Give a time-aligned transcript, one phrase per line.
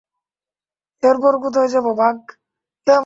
[1.03, 2.19] এরপর কোথায় যাব, বাক?